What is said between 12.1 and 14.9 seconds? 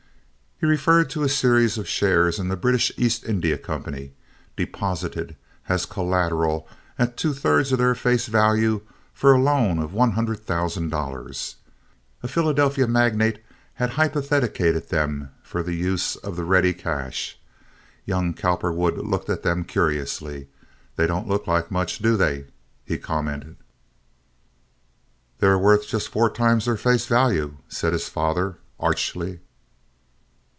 A Philadelphia magnate had hypothecated